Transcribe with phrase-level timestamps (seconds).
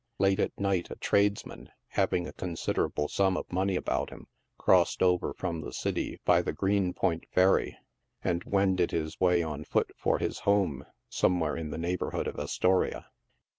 [0.17, 4.25] Late at night a tradesman, having a considerable sum of money about him,
[4.57, 7.77] crossed over from the city by the Greenpoint Ferry,
[8.23, 13.11] and wended his way on foot for his home, somewhere in the neighborhood of Astoria.